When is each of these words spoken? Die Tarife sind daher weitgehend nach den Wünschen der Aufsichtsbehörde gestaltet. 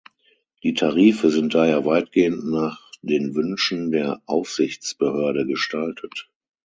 Die 0.63 0.73
Tarife 0.73 1.29
sind 1.29 1.53
daher 1.53 1.85
weitgehend 1.85 2.49
nach 2.49 2.89
den 3.03 3.35
Wünschen 3.35 3.91
der 3.91 4.19
Aufsichtsbehörde 4.25 5.45
gestaltet. 5.45 6.27